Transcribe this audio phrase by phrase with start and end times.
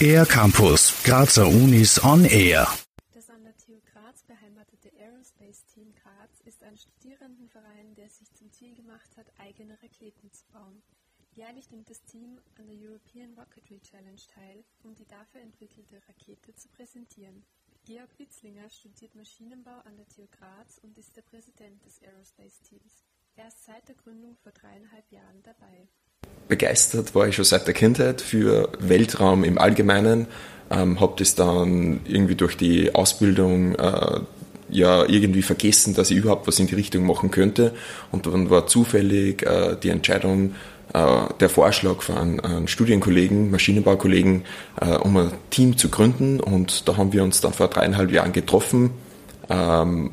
[0.00, 2.68] Air Campus, Grazer Unis on Air.
[3.12, 8.52] Das an der TU Graz beheimatete Aerospace Team Graz ist ein Studierendenverein, der sich zum
[8.52, 10.82] Ziel gemacht hat, eigene Raketen zu bauen.
[11.34, 16.54] Jährlich nimmt das Team an der European Rocketry Challenge teil, um die dafür entwickelte Rakete
[16.54, 17.44] zu präsentieren.
[17.84, 23.02] Georg Witzlinger studiert Maschinenbau an der TU Graz und ist der Präsident des Aerospace Teams.
[23.34, 25.88] Er ist seit der Gründung vor dreieinhalb Jahren dabei.
[26.48, 30.26] Begeistert war ich schon seit der Kindheit für Weltraum im Allgemeinen,
[30.70, 34.20] ähm, habe das dann irgendwie durch die Ausbildung äh,
[34.68, 37.74] ja irgendwie vergessen, dass ich überhaupt was in die Richtung machen könnte.
[38.12, 40.54] Und dann war zufällig äh, die Entscheidung,
[40.92, 44.44] äh, der Vorschlag von einem Studienkollegen, Maschinenbaukollegen,
[44.80, 46.40] äh, um ein Team zu gründen.
[46.40, 48.90] Und da haben wir uns dann vor dreieinhalb Jahren getroffen,
[49.50, 50.12] ähm,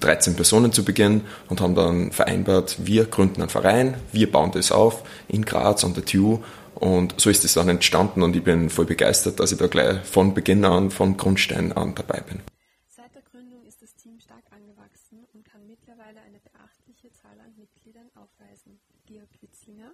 [0.00, 4.72] 13 Personen zu Beginn und haben dann vereinbart, wir gründen einen Verein, wir bauen das
[4.72, 6.38] auf in Graz an der TU
[6.74, 10.04] und so ist es dann entstanden und ich bin voll begeistert, dass ich da gleich
[10.04, 12.40] von Beginn an, von Grundstein an dabei bin.
[12.88, 17.52] Seit der Gründung ist das Team stark angewachsen und kann mittlerweile eine beachtliche Zahl an
[17.56, 18.78] Mitgliedern aufweisen.
[19.06, 19.92] Georg Witzlinger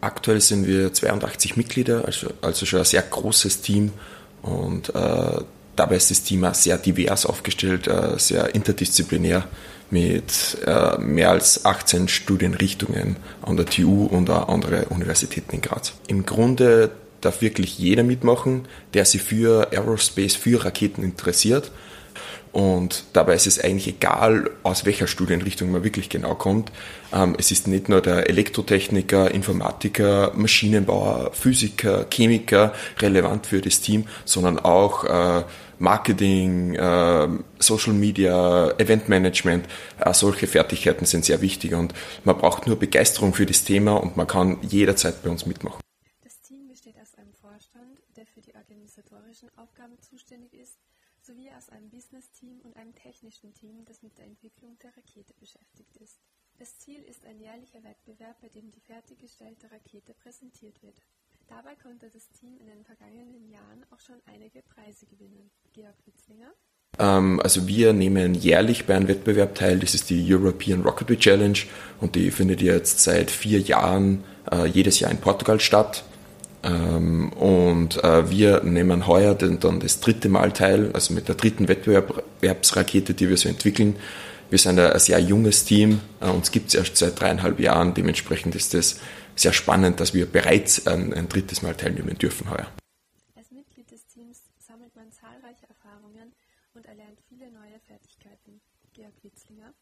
[0.00, 3.92] Aktuell sind wir 82 Mitglieder, also, also schon ein sehr großes Team
[4.42, 5.40] und äh,
[5.76, 9.44] dabei ist das auch sehr divers aufgestellt, äh, sehr interdisziplinär
[9.90, 15.94] mit äh, mehr als 18 Studienrichtungen an der TU und auch andere Universitäten in Graz.
[16.06, 21.70] Im Grunde darf wirklich jeder mitmachen, der sich für Aerospace, für Raketen interessiert
[22.52, 26.72] und dabei ist es eigentlich egal, aus welcher Studienrichtung man wirklich genau kommt.
[27.12, 34.06] Ähm, es ist nicht nur der Elektrotechniker, Informatiker, Maschinenbauer, Physiker, Chemiker relevant für das Team,
[34.24, 35.44] sondern auch äh,
[35.78, 37.28] Marketing, äh,
[37.58, 39.66] Social Media, Eventmanagement.
[39.98, 44.16] Äh, solche Fertigkeiten sind sehr wichtig und man braucht nur Begeisterung für das Thema und
[44.16, 45.80] man kann jederzeit bei uns mitmachen.
[46.24, 50.74] Das Team besteht aus einem Vorstand, der für die organisatorischen Aufgaben zuständig ist,
[51.24, 55.96] sowie aus einem Business-Team und einem technischen Team, das mit der Entwicklung der Rakete beschäftigt
[55.98, 56.20] ist.
[56.58, 61.00] Das Ziel ist ein jährlicher Wettbewerb, bei dem die fertiggestellte Rakete präsentiert wird.
[61.48, 65.50] Dabei konnte das Team in den vergangenen Jahren auch schon einige Preise gewinnen.
[65.72, 66.52] Georg Witzlinger
[66.98, 71.58] Ähm, also wir nehmen jährlich bei einem Wettbewerb teil, das ist die European Rocketry Challenge
[72.00, 76.04] und die findet jetzt seit vier Jahren äh, jedes Jahr in Portugal statt.
[76.62, 81.34] Ähm, und äh, wir nehmen heuer den, dann das dritte Mal teil, also mit der
[81.34, 83.96] dritten Wettbewerbsrakete, die wir so entwickeln.
[84.50, 87.94] Wir sind ein, ein sehr junges Team, äh, uns gibt es erst seit dreieinhalb Jahren,
[87.94, 89.00] dementsprechend ist es
[89.36, 92.66] sehr spannend, dass wir bereits ein, ein drittes Mal teilnehmen dürfen heuer.
[93.36, 96.32] Als Mitglied des Teams sammelt man zahlreiche Erfahrungen
[96.74, 98.60] und erlernt viele neue Fertigkeiten.
[98.92, 99.72] Georg Witzlinger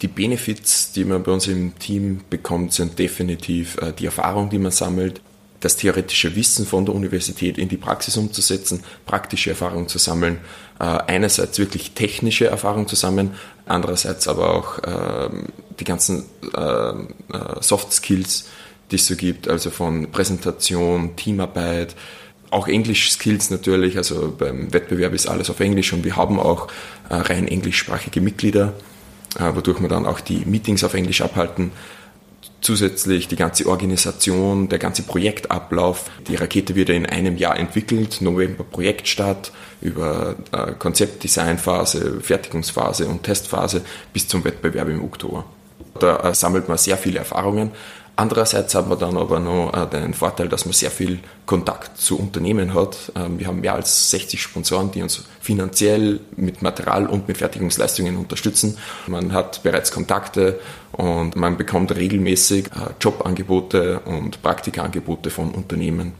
[0.00, 4.58] Die Benefits, die man bei uns im Team bekommt, sind definitiv äh, die Erfahrung, die
[4.58, 5.22] man sammelt,
[5.60, 10.38] das theoretische Wissen von der Universität in die Praxis umzusetzen, praktische Erfahrung zu sammeln,
[10.78, 13.34] äh, einerseits wirklich technische Erfahrung zu sammeln,
[13.66, 15.46] andererseits aber auch ähm,
[15.78, 16.92] die ganzen äh,
[17.60, 18.48] Soft Skills,
[18.90, 21.94] die es so gibt, also von Präsentation, Teamarbeit,
[22.50, 26.66] auch Englisch-Skills natürlich, also beim Wettbewerb ist alles auf Englisch und wir haben auch
[27.08, 28.72] rein englischsprachige Mitglieder,
[29.38, 31.70] wodurch wir dann auch die Meetings auf Englisch abhalten
[32.60, 36.10] zusätzlich die ganze Organisation, der ganze Projektablauf.
[36.28, 43.82] Die Rakete wird in einem Jahr entwickelt, November Projektstart, über äh, Konzeptdesignphase, Fertigungsphase und Testphase
[44.12, 45.44] bis zum Wettbewerb im Oktober.
[45.98, 47.70] Da äh, sammelt man sehr viele Erfahrungen.
[48.20, 52.18] Andererseits haben wir dann aber noch äh, den Vorteil, dass man sehr viel Kontakt zu
[52.18, 53.10] Unternehmen hat.
[53.16, 58.18] Ähm, wir haben mehr als 60 Sponsoren, die uns finanziell mit Material und mit Fertigungsleistungen
[58.18, 58.76] unterstützen.
[59.06, 60.60] Man hat bereits Kontakte
[60.92, 66.12] und man bekommt regelmäßig äh, Jobangebote und Praktikaangebote von Unternehmen.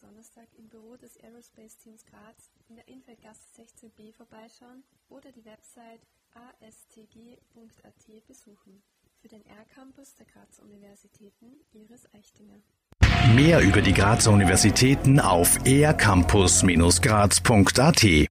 [0.00, 6.00] Donnerstag im Büro des Aerospace Teams Graz in der Infeldgasse 16b vorbeischauen oder die Website
[6.34, 8.82] astg.at besuchen.
[9.20, 12.60] Für den R-Campus der Grazer Universitäten Iris Eichtinger.
[13.34, 18.26] Mehr über die Grazer Universitäten auf ercampus-graz.at